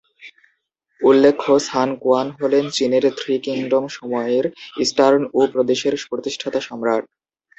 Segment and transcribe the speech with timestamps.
[1.01, 4.45] উল্লেখ্য, Sun Quan হলেন চীনের থ্রি কিংডম সময়ের
[4.79, 7.03] ইস্টার্ন উ প্রদেশের প্রতিষ্ঠাতা সম্রাট।